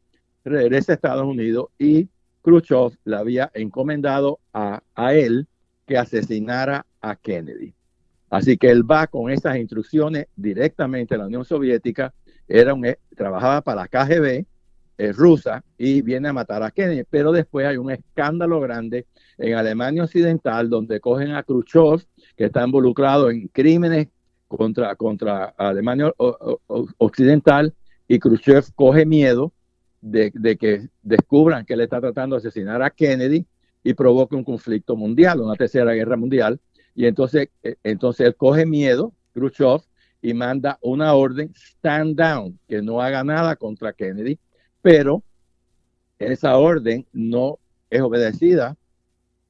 regresa 0.45 0.93
a 0.93 0.95
Estados 0.95 1.25
Unidos 1.25 1.67
y 1.79 2.09
Khrushchev 2.43 2.97
le 3.05 3.17
había 3.17 3.51
encomendado 3.55 4.41
a, 4.53 4.83
a 4.95 5.15
él 5.15 5.47
que 5.87 5.99
asesinara 5.99 6.87
a 7.01 7.17
Kennedy. 7.17 7.75
Así 8.31 8.57
que 8.57 8.71
él 8.71 8.91
va 8.91 9.07
con 9.07 9.31
esas 9.31 9.57
instrucciones 9.57 10.27
directamente 10.37 11.15
a 11.15 11.19
la 11.19 11.27
Unión 11.27 11.45
Soviética 11.45 12.15
era 12.49 12.75
un, 12.75 12.85
eh, 12.85 12.99
trabajaba 13.17 13.61
para 13.63 13.83
la 13.83 13.89
KGB 13.89 14.47
eh, 14.99 15.13
rusa 15.13 15.65
y 15.79 16.03
viene 16.03 16.29
a 16.29 16.33
matar 16.33 16.63
a 16.63 16.71
Kennedy. 16.71 17.05
Pero 17.09 17.33
después 17.33 17.67
hay 17.67 17.77
un 17.77 17.91
escándalo 17.91 18.61
grande 18.61 19.07
en 19.39 19.55
Alemania 19.55 20.05
Occidental 20.05 20.69
donde 20.69 21.01
cogen 21.01 21.33
a 21.33 21.43
Khrushchev, 21.43 22.05
que 22.37 22.45
está 22.45 22.65
involucrado 22.65 23.31
en 23.31 23.49
crímenes 23.49 24.09
contra, 24.49 24.95
contra 24.97 25.47
Alemania 25.57 26.13
Occidental, 26.99 27.75
y 28.07 28.19
Khrushchev 28.19 28.65
coge 28.75 29.07
miedo 29.07 29.53
de, 30.03 30.31
que 30.59 30.89
descubran 31.03 31.65
que 31.65 31.75
él 31.75 31.81
está 31.81 32.01
tratando 32.01 32.37
de 32.37 32.41
asesinar 32.41 32.83
a 32.83 32.91
Kennedy 32.91 33.47
y 33.85 33.95
provoca 33.95 34.37
un 34.37 34.45
conflicto 34.45 34.97
mundial, 34.97 35.41
una 35.41 35.57
tercera 35.57 35.93
guerra 35.93 36.17
mundial. 36.17 36.61
Y 36.95 37.07
entonces, 37.07 37.49
eh, 37.63 37.77
entonces 37.83 38.27
él 38.27 38.37
coge 38.37 38.67
miedo, 38.67 39.13
Khrushchev, 39.35 39.81
y 40.21 40.35
manda 40.35 40.79
una 40.83 41.15
orden 41.15 41.53
stand 41.57 42.17
down, 42.17 42.59
que 42.69 42.81
no 42.81 43.01
haga 43.01 43.25
nada 43.25 43.57
contra 43.57 43.93
Kennedy, 43.93 44.39
pero 44.81 45.23
esa 46.19 46.57
orden 46.57 47.07
no 47.13 47.59
es 47.91 48.01
obedecida 48.01 48.77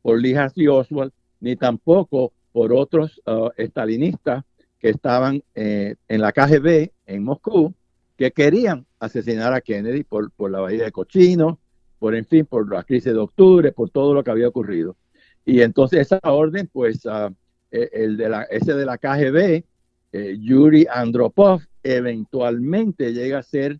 por 0.00 0.20
Lee 0.20 0.34
Harvey 0.34 0.68
Oswald 0.68 1.12
ni 1.40 1.56
tampoco 1.56 2.32
por 2.52 2.72
otros 2.72 3.20
uh, 3.26 3.50
estalinistas 3.56 4.44
que 4.78 4.90
estaban 4.90 5.42
eh, 5.54 5.96
en 6.08 6.20
la 6.20 6.32
KGB 6.32 6.90
en 7.06 7.24
Moscú, 7.24 7.74
que 8.16 8.32
querían 8.32 8.86
asesinar 8.98 9.52
a 9.52 9.60
Kennedy 9.60 10.02
por, 10.04 10.30
por 10.32 10.50
la 10.50 10.60
bahía 10.60 10.84
de 10.84 10.92
Cochino, 10.92 11.58
por 12.02 12.16
en 12.16 12.26
fin, 12.26 12.44
por 12.44 12.68
la 12.68 12.82
crisis 12.82 13.12
de 13.12 13.18
octubre, 13.20 13.70
por 13.70 13.88
todo 13.88 14.12
lo 14.12 14.24
que 14.24 14.32
había 14.32 14.48
ocurrido. 14.48 14.96
Y 15.44 15.60
entonces 15.60 16.00
esa 16.00 16.18
orden, 16.24 16.68
pues 16.72 17.06
uh, 17.06 17.32
e, 17.70 17.90
el 17.92 18.16
de 18.16 18.28
la, 18.28 18.42
ese 18.42 18.74
de 18.74 18.84
la 18.84 18.98
KGB, 18.98 19.62
eh, 20.10 20.36
Yuri 20.40 20.84
Andropov, 20.92 21.62
eventualmente 21.84 23.12
llega 23.12 23.38
a 23.38 23.42
ser 23.44 23.78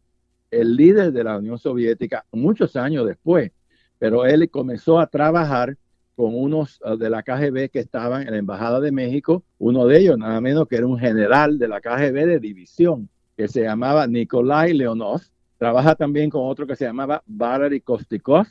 el 0.52 0.76
líder 0.76 1.10
de 1.10 1.24
la 1.24 1.38
Unión 1.38 1.58
Soviética 1.58 2.24
muchos 2.30 2.76
años 2.76 3.08
después, 3.08 3.50
pero 3.98 4.24
él 4.24 4.48
comenzó 4.50 5.00
a 5.00 5.08
trabajar 5.08 5.76
con 6.14 6.32
unos 6.32 6.80
uh, 6.84 6.96
de 6.96 7.10
la 7.10 7.24
KGB 7.24 7.70
que 7.70 7.80
estaban 7.80 8.22
en 8.22 8.30
la 8.30 8.38
Embajada 8.38 8.78
de 8.78 8.92
México, 8.92 9.42
uno 9.58 9.84
de 9.84 9.98
ellos 9.98 10.16
nada 10.16 10.40
menos 10.40 10.68
que 10.68 10.76
era 10.76 10.86
un 10.86 11.00
general 11.00 11.58
de 11.58 11.66
la 11.66 11.80
KGB 11.80 12.24
de 12.26 12.38
división, 12.38 13.08
que 13.36 13.48
se 13.48 13.62
llamaba 13.62 14.06
Nikolai 14.06 14.74
Leonov, 14.74 15.22
trabaja 15.62 15.94
también 15.94 16.28
con 16.28 16.40
otro 16.44 16.66
que 16.66 16.74
se 16.74 16.84
llamaba 16.84 17.22
Valery 17.24 17.82
Kostikov, 17.82 18.48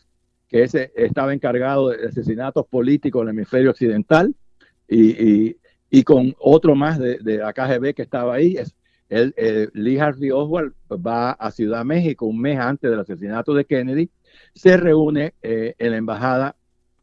que 0.47 0.63
ese 0.63 0.93
estaba 0.95 1.33
encargado 1.33 1.89
de 1.89 2.07
asesinatos 2.07 2.65
políticos 2.67 3.23
en 3.23 3.27
el 3.27 3.35
hemisferio 3.35 3.71
occidental, 3.71 4.33
y, 4.87 5.57
y, 5.89 6.03
con 6.03 6.33
otro 6.39 6.73
más 6.73 6.97
de, 6.99 7.19
la 7.21 7.51
KGB 7.51 7.93
que 7.93 8.03
estaba 8.03 8.35
ahí. 8.35 8.55
Es, 8.55 8.73
el, 9.09 9.33
Lee 9.73 9.99
Harvey 9.99 10.31
Oswald 10.31 10.71
va 10.89 11.31
a 11.31 11.51
Ciudad 11.51 11.83
México 11.83 12.27
un 12.27 12.39
mes 12.39 12.57
antes 12.57 12.89
del 12.89 13.01
asesinato 13.01 13.53
de 13.53 13.65
Kennedy, 13.65 14.09
se 14.55 14.77
reúne 14.77 15.33
eh, 15.41 15.75
en 15.79 15.91
la 15.91 15.97
embajada 15.97 16.55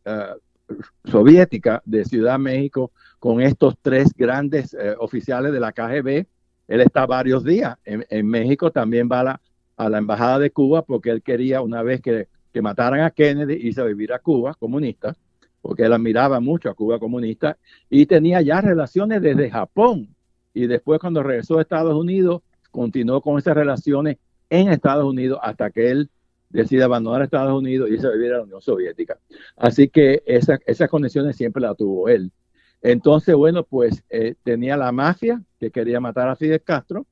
uh, 0.07 0.81
soviética 1.05 1.83
de 1.85 2.07
Ciudad 2.07 2.39
México 2.39 2.93
con 3.19 3.43
estos 3.43 3.77
tres 3.83 4.15
grandes 4.17 4.73
uh, 4.73 4.99
oficiales 5.01 5.53
de 5.53 5.61
la 5.61 5.73
KGB. 5.73 6.27
Él 6.67 6.81
está 6.81 7.05
varios 7.05 7.45
días 7.45 7.77
en, 7.85 8.07
en 8.09 8.27
México, 8.27 8.71
también 8.71 9.07
va 9.11 9.21
a 9.21 9.25
la, 9.25 9.41
a 9.79 9.89
la, 9.89 9.99
embajada 9.99 10.39
de 10.39 10.51
Cuba 10.51 10.83
porque 10.83 11.11
él 11.11 11.23
quería 11.23 11.63
una 11.63 11.83
vez 11.83 12.01
que, 12.01 12.29
que 12.53 12.61
mataran 12.63 13.01
a 13.01 13.11
Kennedy 13.11 13.55
irse 13.55 13.81
a 13.81 13.85
vivir 13.85 14.13
a 14.13 14.19
Cuba, 14.19 14.55
comunista, 14.55 15.17
porque 15.63 15.85
él 15.85 15.93
admiraba 15.93 16.41
mucho 16.41 16.69
a 16.69 16.75
Cuba 16.75 16.99
comunista 16.99 17.57
y 17.89 18.07
tenía 18.07 18.41
ya 18.43 18.61
relaciones 18.61 19.23
desde 19.23 19.51
Japón. 19.51 20.15
Y 20.55 20.67
después 20.67 21.01
cuando 21.01 21.23
regresó 21.23 21.59
a 21.59 21.63
Estados 21.63 21.95
Unidos, 21.95 22.43
continuó 22.71 23.21
con 23.21 23.39
esas 23.39 23.55
relaciones 23.55 24.19
en 24.51 24.69
Estados 24.69 25.05
Unidos 25.05 25.39
hasta 25.43 25.71
que 25.71 25.91
él 25.91 26.11
decide 26.51 26.83
abandonar 26.83 27.23
Estados 27.23 27.53
Unidos 27.53 27.89
y 27.89 27.95
irse 27.95 28.07
a 28.07 28.11
vivir 28.11 28.33
a 28.33 28.39
la 28.39 28.43
Unión 28.45 28.63
Soviética. 28.63 29.19
Así 29.57 29.89
que 29.89 30.23
esa, 30.27 30.59
esas 30.67 30.89
conexiones 30.89 31.37
siempre 31.37 31.63
las 31.63 31.77
tuvo 31.77 32.09
él. 32.09 32.33
Entonces, 32.81 33.35
bueno, 33.35 33.65
pues 33.65 34.05
eh, 34.09 34.35
tenía 34.43 34.77
la 34.77 34.93
mafia 34.93 35.43
que 35.59 35.71
quería 35.71 36.01
matar 36.01 36.29
a 36.29 36.37
Fidel 36.37 36.63
Castro, 36.63 37.07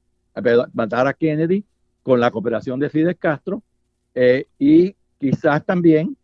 matar 0.72 1.06
a 1.06 1.14
Kennedy 1.14 1.64
con 2.06 2.20
la 2.20 2.30
cooperación 2.30 2.78
de 2.78 2.88
Fidel 2.88 3.16
Castro 3.16 3.64
eh, 4.14 4.46
y 4.60 4.94
quizás 5.18 5.66
también 5.66 6.16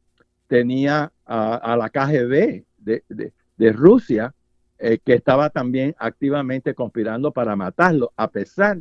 tenía 0.46 1.10
a, 1.26 1.76
la 1.76 1.90
KGB 1.90 2.62
de 2.78 3.72
Rusia, 3.72 4.32
eh, 4.78 5.00
que 5.04 5.14
estaba 5.14 5.50
también 5.50 5.96
activamente 5.98 6.72
conspirando 6.72 7.32
para 7.32 7.56
matarlo, 7.56 8.12
a 8.16 8.28
pesar 8.28 8.78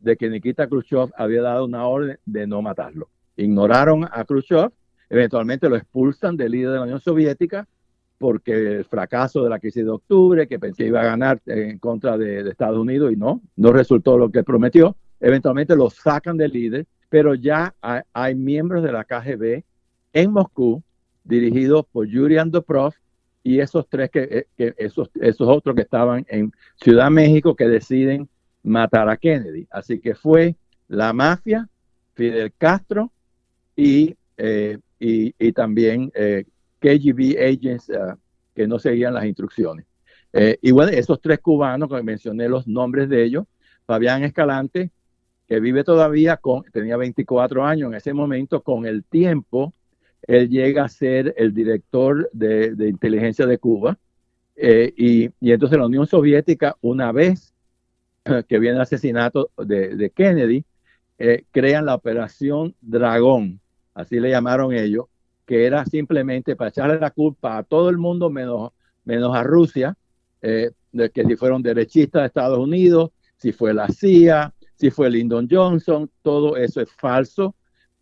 de 0.00 0.16
que 0.16 0.28
Nikita 0.28 0.66
Khrushchev 0.66 1.12
había 1.16 1.42
dado 1.42 1.66
una 1.66 1.86
orden 1.86 2.18
de 2.26 2.48
no 2.48 2.62
matarlo. 2.62 3.10
Ignoraron 3.36 4.08
a 4.10 4.24
Khrushchev, 4.24 4.72
eventualmente 5.08 5.68
lo 5.68 5.76
expulsan 5.76 6.36
del 6.36 6.50
líder 6.50 6.70
de 6.70 6.76
la 6.78 6.82
Unión 6.82 7.00
Soviética, 7.00 7.68
porque 8.18 8.78
el 8.78 8.84
fracaso 8.86 9.44
de 9.44 9.50
la 9.50 9.60
crisis 9.60 9.84
de 9.84 9.90
octubre, 9.90 10.48
que 10.48 10.58
pensé 10.58 10.86
iba 10.86 11.00
a 11.00 11.04
ganar 11.04 11.40
en 11.46 11.78
contra 11.78 12.18
de, 12.18 12.42
de 12.42 12.50
Estados 12.50 12.78
Unidos 12.78 13.12
y 13.12 13.16
no, 13.16 13.40
no 13.54 13.72
resultó 13.72 14.18
lo 14.18 14.32
que 14.32 14.42
prometió. 14.42 14.96
Eventualmente 15.20 15.76
lo 15.76 15.90
sacan 15.90 16.36
del 16.36 16.52
líder, 16.52 16.86
pero 17.08 17.34
ya 17.34 17.74
hay, 18.12 18.34
miembros 18.34 18.82
de 18.82 18.92
la 18.92 19.04
KGB 19.04 19.62
en 20.12 20.32
Moscú 20.32 20.82
dirigido 21.24 21.82
por 21.82 22.06
Yuri 22.06 22.38
Andropov 22.38 22.94
y 23.42 23.60
esos 23.60 23.88
tres 23.88 24.10
que, 24.10 24.22
eh, 24.22 24.46
que, 24.56 24.74
esos, 24.78 25.10
esos 25.20 25.48
otros 25.48 25.74
que 25.74 25.82
estaban 25.82 26.24
en 26.28 26.52
Ciudad 26.76 27.10
México 27.10 27.54
que 27.54 27.68
deciden 27.68 28.28
matar 28.62 29.08
a 29.08 29.16
Kennedy. 29.16 29.66
Así 29.70 30.00
que 30.00 30.14
fue 30.14 30.56
la 30.88 31.12
mafia, 31.12 31.68
Fidel 32.14 32.52
Castro 32.58 33.12
y, 33.76 34.16
eh, 34.36 34.78
y, 34.98 35.52
también 35.52 36.12
eh, 36.14 36.44
KGB 36.80 37.38
agents 37.38 37.88
uh, 37.88 38.16
que 38.54 38.66
no 38.66 38.78
seguían 38.78 39.14
las 39.14 39.24
instrucciones. 39.24 39.86
Eh, 40.32 40.58
y 40.62 40.70
bueno, 40.70 40.92
esos 40.92 41.20
tres 41.20 41.40
cubanos, 41.40 41.88
que 41.88 42.02
mencioné 42.02 42.48
los 42.48 42.66
nombres 42.66 43.08
de 43.08 43.24
ellos, 43.24 43.44
Fabián 43.86 44.22
Escalante, 44.22 44.90
que 45.50 45.58
vive 45.58 45.82
todavía 45.82 46.36
con, 46.36 46.62
tenía 46.72 46.96
24 46.96 47.64
años 47.64 47.88
en 47.90 47.96
ese 47.96 48.14
momento, 48.14 48.62
con 48.62 48.86
el 48.86 49.02
tiempo 49.02 49.74
él 50.22 50.48
llega 50.48 50.84
a 50.84 50.88
ser 50.88 51.34
el 51.36 51.52
director 51.52 52.30
de, 52.32 52.72
inteligencia 52.88 53.46
de 53.46 53.58
Cuba. 53.58 53.98
Eh, 54.54 54.94
y, 54.96 55.24
y, 55.40 55.50
entonces 55.50 55.76
la 55.76 55.86
Unión 55.86 56.06
Soviética, 56.06 56.76
una 56.82 57.10
vez 57.10 57.52
que 58.48 58.58
viene 58.60 58.76
el 58.76 58.82
asesinato 58.82 59.50
de, 59.58 59.96
de 59.96 60.10
Kennedy, 60.10 60.64
eh, 61.18 61.42
crean 61.50 61.84
la 61.84 61.96
operación 61.96 62.76
Dragón, 62.80 63.60
así 63.92 64.20
le 64.20 64.30
llamaron 64.30 64.72
ellos, 64.72 65.06
que 65.46 65.66
era 65.66 65.84
simplemente 65.84 66.54
para 66.54 66.70
echarle 66.70 67.00
la 67.00 67.10
culpa 67.10 67.58
a 67.58 67.64
todo 67.64 67.90
el 67.90 67.98
mundo 67.98 68.30
menos, 68.30 68.70
menos 69.04 69.34
a 69.34 69.42
Rusia, 69.42 69.96
eh, 70.42 70.70
de 70.92 71.10
que 71.10 71.24
si 71.24 71.34
fueron 71.34 71.60
derechistas 71.60 72.22
de 72.22 72.26
Estados 72.28 72.60
Unidos, 72.60 73.10
si 73.36 73.50
fue 73.50 73.74
la 73.74 73.88
CIA, 73.88 74.54
si 74.80 74.90
fue 74.90 75.10
Lyndon 75.10 75.46
Johnson, 75.50 76.10
todo 76.22 76.56
eso 76.56 76.80
es 76.80 76.90
falso 76.90 77.54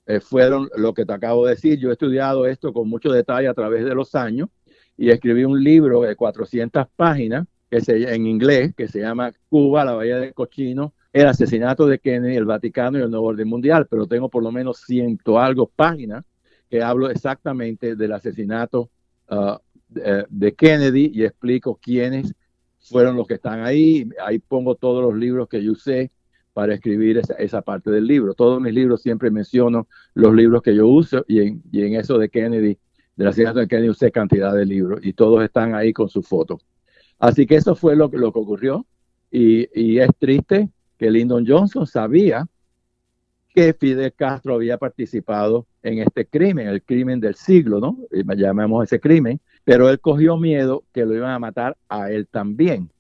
eh, 0.09 0.21
fueron 0.21 0.71
lo 0.75 0.95
que 0.95 1.05
te 1.05 1.13
acabo 1.13 1.45
de 1.45 1.51
decir. 1.51 1.79
Yo 1.79 1.91
he 1.91 1.93
estudiado 1.93 2.47
esto 2.47 2.73
con 2.73 2.89
mucho 2.89 3.13
detalle 3.13 3.47
a 3.47 3.53
través 3.53 3.85
de 3.85 3.95
los 3.95 4.15
años 4.15 4.49
y 4.97 5.11
escribí 5.11 5.45
un 5.45 5.63
libro 5.63 6.01
de 6.01 6.17
400 6.17 6.87
páginas 6.97 7.47
que 7.71 7.83
se, 7.83 8.15
en 8.15 8.27
inglés 8.27 8.73
que 8.75 8.89
se 8.89 9.01
llama 9.01 9.35
Cuba, 9.51 9.85
la 9.85 9.93
Bahía 9.93 10.17
del 10.17 10.33
Cochino, 10.33 10.95
el 11.13 11.27
asesinato 11.27 11.87
de 11.87 11.99
Kennedy, 11.99 12.37
el 12.37 12.47
Vaticano 12.47 12.99
y 12.99 13.03
el 13.03 13.11
nuevo 13.11 13.27
orden 13.27 13.49
mundial, 13.49 13.87
pero 13.87 14.07
tengo 14.07 14.31
por 14.31 14.43
lo 14.43 14.51
menos 14.51 14.81
ciento 14.81 15.39
algo 15.39 15.67
páginas 15.69 16.25
que 16.71 16.83
hablo 16.83 17.11
exactamente 17.11 17.95
del 17.95 18.13
asesinato 18.13 18.89
uh, 19.31 19.59
de, 19.89 20.25
de 20.31 20.55
Kennedy 20.55 21.11
y 21.13 21.25
explico 21.25 21.79
quiénes 21.83 22.35
fueron 22.79 23.15
los 23.15 23.27
que 23.27 23.35
están 23.35 23.61
ahí. 23.61 24.09
Ahí 24.25 24.39
pongo 24.39 24.75
todos 24.75 25.03
los 25.03 25.15
libros 25.15 25.49
que 25.49 25.63
yo 25.63 25.73
usé 25.73 26.11
para 26.59 26.75
escribir 26.75 27.19
esa, 27.19 27.35
esa, 27.35 27.63
parte 27.63 27.89
del 27.89 28.05
libro. 28.05 28.35
Todos 28.35 28.61
mis 28.61 28.75
libros 28.75 29.01
siempre 29.01 29.31
menciono 29.31 29.87
los 30.15 30.35
libros 30.35 30.61
que 30.61 30.75
yo 30.75 30.89
uso 30.89 31.25
y 31.29 31.39
en, 31.39 31.63
y 31.71 31.83
en 31.85 31.95
eso 31.95 32.19
de 32.19 32.29
Kennedy, 32.31 32.77
de 33.15 33.25
la 33.25 33.33
ciudad 33.33 33.55
de 33.55 33.69
Kennedy, 33.69 33.91
usé 33.91 34.11
cantidad 34.11 34.53
de 34.53 34.67
libros 34.67 34.99
y 35.05 35.13
todos 35.13 35.45
están 35.45 35.77
ahí 35.77 35.93
con 35.93 36.09
su 36.09 36.21
foto. 36.21 36.59
Así 37.21 37.47
que 37.47 37.55
eso 37.55 37.77
fue 37.77 37.95
lo, 37.95 38.09
lo 38.09 38.33
que 38.33 38.41
ocurrió 38.41 38.85
y, 39.31 39.69
y, 39.73 40.01
es 40.01 40.11
triste 40.19 40.69
que 40.99 41.13
Lyndon 41.13 41.47
Johnson 41.47 41.87
sabía 41.87 42.45
que 43.55 43.73
Fidel 43.73 44.13
Castro 44.15 44.57
había 44.57 44.79
participado 44.79 45.69
en 45.85 46.01
este 46.01 46.27
crimen, 46.27 46.67
el 46.67 46.83
crimen 46.83 47.21
del 47.21 47.37
siglo, 47.37 47.79
¿no? 47.79 47.99
Llamamos 48.37 48.83
ese 48.83 48.99
crimen, 48.99 49.41
pero 49.63 49.89
él 49.91 50.01
cogió 50.01 50.37
miedo 50.37 50.83
que 50.93 51.07
lo 51.07 51.15
iban 51.15 51.31
a 51.31 51.39
matar 51.39 51.77
a 51.89 52.11
él 52.11 52.27
también 52.27 52.91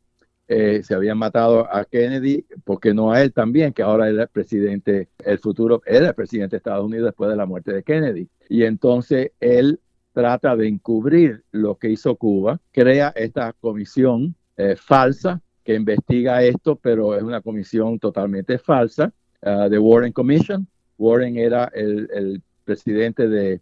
eh, 0.48 0.82
se 0.82 0.94
habían 0.94 1.18
matado 1.18 1.72
a 1.72 1.84
Kennedy, 1.84 2.44
porque 2.64 2.94
no 2.94 3.12
a 3.12 3.22
él 3.22 3.32
también, 3.32 3.72
que 3.72 3.82
ahora 3.82 4.08
era 4.08 4.22
el 4.22 4.28
presidente, 4.28 5.08
el 5.24 5.38
futuro, 5.38 5.82
era 5.86 6.08
el 6.08 6.14
presidente 6.14 6.56
de 6.56 6.58
Estados 6.58 6.86
Unidos 6.86 7.06
después 7.06 7.30
de 7.30 7.36
la 7.36 7.46
muerte 7.46 7.72
de 7.72 7.82
Kennedy. 7.82 8.28
Y 8.48 8.64
entonces 8.64 9.32
él 9.40 9.78
trata 10.12 10.56
de 10.56 10.66
encubrir 10.66 11.44
lo 11.52 11.76
que 11.76 11.90
hizo 11.90 12.16
Cuba, 12.16 12.60
crea 12.72 13.12
esta 13.14 13.52
comisión 13.52 14.34
eh, 14.56 14.74
falsa 14.76 15.40
que 15.62 15.74
investiga 15.74 16.42
esto, 16.42 16.76
pero 16.76 17.14
es 17.14 17.22
una 17.22 17.42
comisión 17.42 17.98
totalmente 17.98 18.58
falsa, 18.58 19.12
uh, 19.42 19.68
de 19.68 19.78
Warren 19.78 20.12
Commission. 20.12 20.66
Warren 20.96 21.36
era 21.36 21.70
el, 21.74 22.08
el 22.12 22.42
presidente 22.64 23.28
de, 23.28 23.60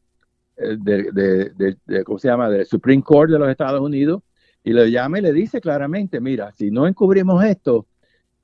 de, 0.56 1.10
de, 1.12 1.76
de, 1.84 2.04
¿cómo 2.04 2.18
se 2.20 2.28
llama?, 2.28 2.48
del 2.48 2.64
Supreme 2.64 3.02
Court 3.02 3.32
de 3.32 3.40
los 3.40 3.48
Estados 3.48 3.80
Unidos, 3.80 4.22
y 4.66 4.72
le 4.72 4.90
llama 4.90 5.20
y 5.20 5.22
le 5.22 5.32
dice 5.32 5.60
claramente, 5.60 6.20
mira, 6.20 6.50
si 6.50 6.72
no 6.72 6.88
encubrimos 6.88 7.44
esto, 7.44 7.86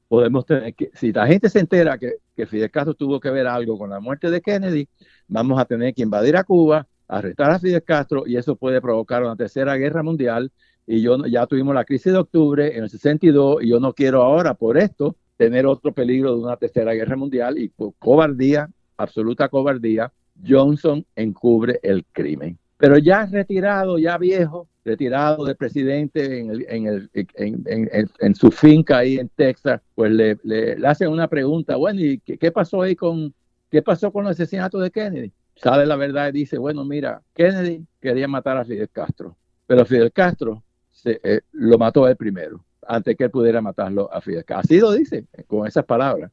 podemos 0.07 0.47
tener 0.47 0.73
que, 0.73 0.89
si 0.95 1.13
la 1.13 1.27
gente 1.27 1.49
se 1.49 1.59
entera 1.59 1.99
que, 1.99 2.19
que 2.37 2.47
Fidel 2.47 2.71
Castro 2.71 2.95
tuvo 2.95 3.19
que 3.19 3.29
ver 3.29 3.49
algo 3.49 3.77
con 3.77 3.91
la 3.91 3.99
muerte 3.99 4.31
de 4.31 4.41
Kennedy, 4.41 4.89
vamos 5.27 5.59
a 5.59 5.65
tener 5.65 5.93
que 5.93 6.03
invadir 6.03 6.37
a 6.37 6.45
Cuba, 6.45 6.87
arrestar 7.09 7.51
a 7.51 7.59
Fidel 7.59 7.83
Castro 7.83 8.23
y 8.25 8.37
eso 8.37 8.55
puede 8.55 8.81
provocar 8.81 9.25
una 9.25 9.35
tercera 9.35 9.75
guerra 9.75 10.05
mundial. 10.05 10.53
Y 10.87 11.03
yo 11.03 11.27
ya 11.27 11.45
tuvimos 11.49 11.75
la 11.75 11.85
crisis 11.85 12.13
de 12.13 12.21
octubre 12.21 12.77
en 12.77 12.85
el 12.85 12.91
62 12.91 13.65
y 13.65 13.71
yo 13.71 13.81
no 13.81 13.93
quiero 13.93 14.23
ahora 14.23 14.55
por 14.55 14.79
esto 14.79 15.17
tener 15.37 15.67
otro 15.67 15.93
peligro 15.93 16.37
de 16.37 16.43
una 16.45 16.57
tercera 16.57 16.93
guerra 16.93 17.17
mundial 17.17 17.59
y 17.59 17.69
por 17.69 17.95
cobardía, 17.99 18.71
absoluta 18.97 19.49
cobardía, 19.49 20.13
Johnson 20.47 21.05
encubre 21.17 21.81
el 21.83 22.05
crimen. 22.13 22.61
Pero 22.83 22.99
ya 22.99 23.27
retirado, 23.27 23.97
ya 23.97 24.19
viejo, 24.19 24.67
retirado 24.85 25.45
de 25.45 25.55
presidente 25.55 26.41
en, 26.41 26.51
el, 26.89 27.11
en, 27.15 28.35
su 28.35 28.51
finca 28.51 28.99
ahí 28.99 29.19
en 29.19 29.29
Texas, 29.29 29.81
pues 29.95 30.11
le, 30.11 30.77
hacen 30.85 31.07
una 31.07 31.29
pregunta, 31.29 31.77
bueno, 31.77 32.01
¿y 32.01 32.19
qué, 32.19 32.51
pasó 32.51 32.83
ahí 32.83 32.97
con, 32.97 33.33
qué 33.71 33.83
pasó 33.83 34.13
con 34.13 34.25
el 34.25 34.33
asesinato 34.33 34.81
de 34.81 34.91
Kennedy? 34.91 35.33
Sale 35.55 35.87
la 35.87 35.95
verdad 35.95 36.31
y 36.31 36.33
dice, 36.33 36.59
bueno, 36.59 36.85
mira, 36.85 37.23
Kennedy 37.35 37.87
quería 38.01 38.27
matar 38.27 38.57
a 38.57 38.65
Fidel 38.65 38.91
Castro, 38.91 39.37
pero 39.65 39.87
Fidel 39.87 40.11
Castro 40.11 40.65
se, 40.91 41.21
eh, 41.23 41.43
lo 41.53 41.79
mató 41.79 42.09
él 42.09 42.17
primero, 42.17 42.65
antes 42.85 43.17
que 43.17 43.23
él 43.23 43.31
pudiera 43.31 43.61
matarlo 43.61 44.13
a 44.13 44.21
Fidel 44.21 44.45
Castro. 44.45 44.75
Así 44.75 44.81
lo 44.81 44.91
dice, 44.91 45.25
con 45.47 45.69
esas 45.69 45.85
palabras. 45.85 46.33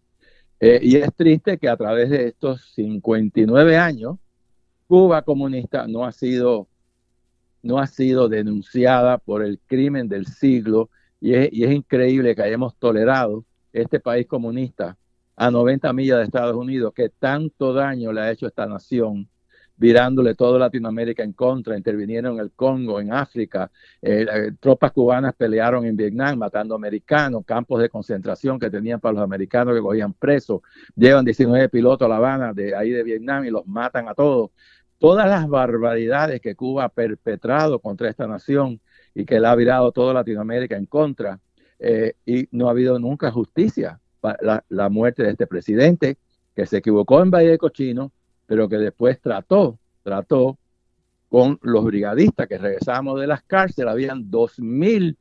Eh, 0.59 0.79
y 0.81 0.95
es 0.95 1.13
triste 1.13 1.59
que 1.59 1.69
a 1.69 1.77
través 1.77 2.09
de 2.09 2.29
estos 2.29 2.71
59 2.73 3.77
años, 3.77 4.17
Cuba 4.89 5.21
comunista 5.21 5.85
no 5.87 6.03
ha 6.03 6.11
sido, 6.11 6.67
no 7.61 7.77
ha 7.77 7.85
sido 7.85 8.27
denunciada 8.27 9.19
por 9.19 9.43
el 9.43 9.59
crimen 9.67 10.09
del 10.09 10.25
siglo 10.25 10.89
y 11.21 11.35
es, 11.35 11.51
increíble 11.53 12.35
que 12.35 12.41
hayamos 12.41 12.75
tolerado 12.77 13.45
este 13.71 13.99
país 13.99 14.25
comunista 14.25 14.97
a 15.35 15.51
90 15.51 15.93
millas 15.93 16.17
de 16.17 16.23
Estados 16.23 16.55
Unidos 16.55 16.91
que 16.95 17.09
tanto 17.09 17.71
daño 17.71 18.11
le 18.11 18.21
ha 18.21 18.31
hecho 18.31 18.47
a 18.47 18.49
esta 18.49 18.65
nación 18.65 19.29
virándole 19.77 20.35
toda 20.35 20.59
Latinoamérica 20.59 21.23
en 21.23 21.31
contra, 21.31 21.77
intervinieron 21.77 22.33
en 22.33 22.39
el 22.41 22.51
Congo, 22.51 22.99
en 22.99 23.13
África, 23.13 23.71
eh, 24.01 24.51
tropas 24.59 24.91
cubanas 24.91 25.33
pelearon 25.35 25.85
en 25.85 25.95
Vietnam 25.95 26.37
matando 26.37 26.75
americanos, 26.75 27.45
campos 27.45 27.81
de 27.81 27.89
concentración 27.89 28.59
que 28.59 28.69
tenían 28.69 28.99
para 28.99 29.13
los 29.13 29.23
americanos 29.23 29.73
que 29.73 29.81
cogían 29.81 30.11
presos, 30.13 30.61
llevan 30.95 31.23
19 31.23 31.69
pilotos 31.69 32.05
a 32.05 32.09
La 32.09 32.17
Habana 32.17 32.53
de 32.53 32.75
ahí 32.75 32.89
de 32.89 33.03
Vietnam 33.03 33.45
y 33.45 33.51
los 33.51 33.65
matan 33.67 34.09
a 34.09 34.13
todos. 34.13 34.51
Todas 34.99 35.27
las 35.27 35.47
barbaridades 35.47 36.41
que 36.41 36.55
Cuba 36.55 36.85
ha 36.85 36.89
perpetrado 36.89 37.79
contra 37.79 38.09
esta 38.09 38.27
nación 38.27 38.79
y 39.15 39.25
que 39.25 39.39
le 39.39 39.47
ha 39.47 39.55
virado 39.55 39.91
toda 39.91 40.13
Latinoamérica 40.13 40.77
en 40.77 40.85
contra, 40.85 41.39
eh, 41.79 42.13
y 42.25 42.47
no 42.51 42.67
ha 42.67 42.71
habido 42.71 42.99
nunca 42.99 43.31
justicia. 43.31 43.99
La, 44.21 44.65
la 44.67 44.89
muerte 44.89 45.23
de 45.23 45.31
este 45.31 45.47
presidente 45.47 46.17
que 46.53 46.65
se 46.65 46.77
equivocó 46.77 47.21
en 47.21 47.31
Valle 47.31 47.51
de 47.51 47.57
Cochino, 47.57 48.11
pero 48.45 48.67
que 48.67 48.77
después 48.77 49.21
trató, 49.21 49.79
trató 50.03 50.57
con 51.29 51.57
los 51.61 51.85
brigadistas 51.85 52.47
que 52.47 52.57
regresamos 52.57 53.19
de 53.21 53.27
las 53.27 53.43
cárceles. 53.43 53.91
Habían 53.91 54.29
2.000 54.29 55.15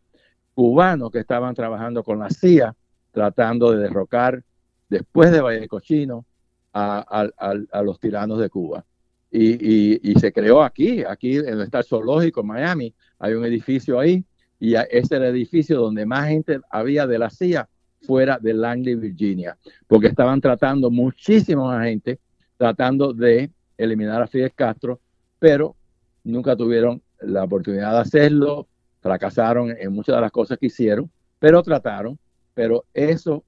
cubanos 0.54 1.12
que 1.12 1.20
estaban 1.20 1.54
trabajando 1.54 2.02
con 2.02 2.18
la 2.18 2.30
CIA, 2.30 2.74
tratando 3.12 3.70
de 3.70 3.78
derrocar 3.78 4.42
después 4.88 5.30
de 5.30 5.40
Valle 5.40 5.60
de 5.60 5.68
Cochino 5.68 6.24
a, 6.72 7.82
los 7.84 8.00
tiranos 8.00 8.38
de 8.38 8.50
Cuba. 8.50 8.84
Y, 9.30 10.14
se 10.18 10.32
creó 10.32 10.62
aquí, 10.62 11.04
aquí 11.04 11.36
en 11.36 11.60
el 11.60 11.68
zoológico 11.84 12.40
en 12.40 12.46
Miami, 12.46 12.94
hay 13.18 13.34
un 13.34 13.44
edificio 13.44 14.00
ahí, 14.00 14.24
y 14.58 14.74
ese 14.74 15.16
era 15.16 15.28
el 15.28 15.36
edificio 15.36 15.78
donde 15.78 16.06
más 16.06 16.28
gente 16.28 16.60
había 16.70 17.06
de 17.06 17.18
la 17.18 17.30
CIA 17.30 17.68
fuera 18.02 18.38
de 18.38 18.54
Langley, 18.54 18.94
Virginia, 18.94 19.56
porque 19.86 20.08
estaban 20.08 20.40
tratando 20.40 20.90
muchísima 20.90 21.84
gente 21.84 22.18
tratando 22.56 23.12
de 23.12 23.50
eliminar 23.78 24.20
a 24.20 24.26
Fidel 24.26 24.52
Castro, 24.52 25.00
pero 25.38 25.76
nunca 26.24 26.56
tuvieron 26.56 27.00
la 27.20 27.44
oportunidad 27.44 27.92
de 27.92 27.98
hacerlo, 28.00 28.66
fracasaron 29.00 29.70
en 29.70 29.92
muchas 29.92 30.16
de 30.16 30.20
las 30.20 30.32
cosas 30.32 30.58
que 30.58 30.66
hicieron, 30.66 31.10
pero 31.38 31.62
trataron, 31.62 32.18
pero 32.52 32.84
eso, 32.92 33.44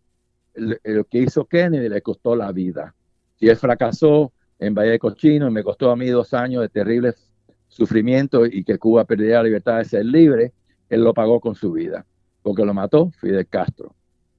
lo 0.54 1.04
que 1.04 1.18
hizo 1.18 1.44
Kennedy 1.44 1.88
le 1.88 2.00
costó 2.00 2.36
la 2.36 2.52
vida. 2.52 2.94
Si 3.36 3.48
él 3.48 3.56
fracasó 3.56 4.32
en 4.60 4.74
Valle 4.74 4.92
de 4.92 4.98
Cochino 4.98 5.48
y 5.48 5.50
me 5.50 5.64
costó 5.64 5.90
a 5.90 5.96
mí 5.96 6.06
dos 6.08 6.32
años 6.34 6.62
de 6.62 6.68
terribles 6.68 7.28
sufrimientos 7.66 8.48
y 8.52 8.62
que 8.62 8.78
Cuba 8.78 9.04
perdiera 9.04 9.38
la 9.38 9.44
libertad 9.44 9.78
de 9.78 9.84
ser 9.86 10.04
libre, 10.04 10.52
él 10.88 11.02
lo 11.02 11.14
pagó 11.14 11.40
con 11.40 11.54
su 11.54 11.72
vida, 11.72 12.04
porque 12.42 12.64
lo 12.64 12.74
mató 12.74 13.10
Fidel 13.12 13.46
Castro, 13.46 13.94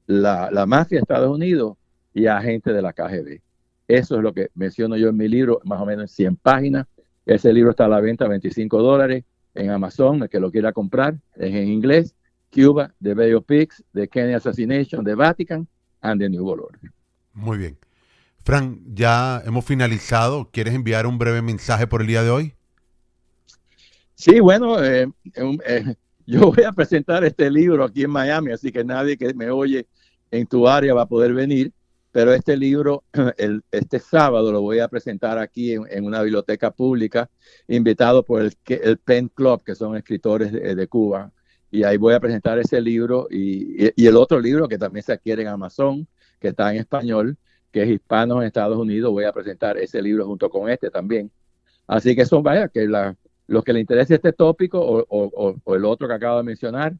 la, 0.06 0.50
mafia 0.67 0.98
de 0.98 1.02
Estados 1.02 1.34
Unidos 1.34 1.76
y 2.13 2.28
agente 2.28 2.72
de 2.72 2.82
la 2.82 2.93
KGB. 2.93 3.41
Eso 3.88 4.17
es 4.17 4.22
lo 4.22 4.34
que 4.34 4.50
menciono 4.54 4.96
yo 4.96 5.10
en 5.10 5.17
mi 5.17 5.28
libro, 5.28 5.60
más 5.65 5.82
o 5.82 5.86
menos 5.86 6.04
en 6.04 6.08
100 6.08 6.36
páginas. 6.38 6.88
Ese 7.26 7.52
libro 7.52 7.72
está 7.72 7.86
a 7.86 7.89
la 7.89 8.00
venta 8.00 8.26
a 8.26 8.28
25 8.28 8.82
dólares 8.82 9.26
en 9.56 9.69
Amazon, 9.69 10.24
el 10.24 10.30
que 10.30 10.39
lo 10.39 10.52
quiera 10.52 10.72
comprar, 10.72 11.15
es 11.36 11.54
en 11.54 11.67
inglés. 11.67 12.15
Cuba, 12.54 12.93
The 13.02 13.13
Bay 13.13 13.34
of 13.34 13.46
Pigs, 13.46 13.84
The 13.93 14.08
Kennedy 14.08 14.34
Assassination, 14.34 15.06
The 15.06 15.15
Vatican 15.15 15.67
and 16.02 16.22
The 16.22 16.30
New 16.30 16.43
World 16.43 16.65
Order. 16.65 16.91
Muy 17.34 17.58
bien. 17.58 17.78
Frank, 18.43 18.80
ya 18.93 19.41
hemos 19.45 19.65
finalizado. 19.65 20.49
¿Quieres 20.51 20.73
enviar 20.73 21.06
un 21.06 21.17
breve 21.17 21.41
mensaje 21.41 21.88
por 21.88 22.01
el 22.01 22.08
día 22.08 22.23
de 22.23 22.30
hoy? 22.30 22.56
Sí, 24.15 24.39
bueno, 24.39 24.84
eh, 24.84 25.12
eh, 25.36 25.95
yo 26.25 26.51
voy 26.51 26.63
a 26.63 26.71
presentar 26.71 27.23
este 27.23 27.49
libro 27.49 27.84
aquí 27.84 28.04
en 28.04 28.12
Miami, 28.12 28.51
así 28.51 28.71
que 28.71 28.84
nadie 28.84 29.17
que 29.17 29.34
me 29.34 29.49
oye 29.49 29.88
en 30.32 30.47
tu 30.47 30.67
área 30.67 30.93
va 30.93 31.04
a 31.04 31.08
poder 31.08 31.34
venir 31.34 31.73
pero 32.12 32.34
este 32.34 32.58
libro, 32.58 33.04
este 33.71 33.99
sábado 33.99 34.51
lo 34.51 34.62
voy 34.62 34.80
a 34.80 34.88
presentar 34.88 35.38
aquí 35.38 35.73
en, 35.73 36.06
una 36.06 36.21
biblioteca 36.21 36.71
pública, 36.71 37.30
invitado 37.67 38.23
por 38.23 38.41
el, 38.41 38.54
el, 38.67 38.97
Pen 38.97 39.30
Club, 39.30 39.63
que 39.63 39.75
son 39.75 39.95
escritores 39.95 40.51
de, 40.51 40.88
Cuba. 40.88 41.32
Y 41.71 41.84
ahí 41.84 41.97
voy 41.97 42.13
a 42.13 42.19
presentar 42.19 42.60
ese 42.60 42.82
libro 42.82 43.27
y, 43.32 43.86
y, 43.95 44.08
el 44.08 44.17
otro 44.17 44.39
libro 44.39 44.67
que 44.67 44.77
también 44.77 45.04
se 45.04 45.13
adquiere 45.13 45.43
en 45.43 45.47
Amazon, 45.47 46.08
que 46.39 46.49
está 46.49 46.73
en 46.73 46.82
español, 46.82 47.38
que 47.72 47.84
es 47.84 47.90
Hispanos 47.90 48.40
en 48.40 48.48
Estados 48.48 48.78
Unidos. 48.78 49.12
Voy 49.12 49.26
a 49.26 49.32
presentar 49.32 49.78
ese 49.78 50.02
libro 50.02 50.26
junto 50.26 50.50
con 50.50 50.70
este 50.70 50.90
también. 50.90 51.32
Así 51.88 52.16
que 52.16 52.26
son, 52.26 52.44
vaya, 52.44 52.68
que 52.68 52.88
la, 52.88 53.16
los 53.48 53.64
que 53.64 53.74
les 53.74 53.82
interese 53.82 54.16
este 54.16 54.34
tópico 54.34 54.80
o, 54.80 55.06
o, 55.10 55.56
o 55.64 55.76
el 55.76 55.86
otro 55.86 56.08
que 56.08 56.14
acabo 56.14 56.38
de 56.38 56.44
mencionar, 56.44 56.94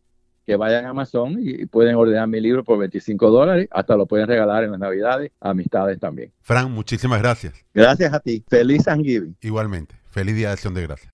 que 0.46 0.56
vayan 0.56 0.86
a 0.86 0.90
Amazon 0.90 1.38
y 1.40 1.66
pueden 1.66 1.96
ordenar 1.96 2.28
mi 2.28 2.42
libro 2.42 2.64
por 2.64 2.80
25 2.80 3.30
dólares, 3.30 3.68
hasta 3.72 3.96
lo 3.96 4.06
pueden 4.06 4.28
regalar 4.28 4.64
en 4.64 4.72
las 4.72 4.80
navidades 4.80 5.32
a 5.40 5.52
amistades 5.52 6.00
también. 6.00 6.32
Fran, 6.42 6.72
muchísimas 6.72 7.22
gracias. 7.22 7.54
Gracias 7.74 8.14
a 8.14 8.20
ti. 8.20 8.44
Feliz 8.48 8.84
Thanksgiving. 8.86 9.36
Igualmente. 9.42 9.96
Feliz 10.10 10.36
Día 10.36 10.48
de 10.48 10.54
Acción 10.54 10.74
de 10.74 10.82
Gracias. 10.82 11.10